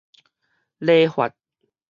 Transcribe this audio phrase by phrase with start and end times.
[0.79, 1.31] 禮法